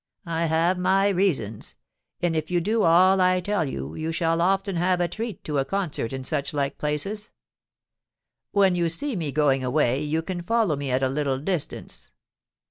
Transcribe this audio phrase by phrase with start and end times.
[0.25, 1.75] I have my reasons;
[2.23, 5.59] and if you do all I tell you, you shall often have a treat to
[5.59, 7.29] a concert and such like places.
[8.49, 12.09] When you see me going away, you can follow me at a little distance.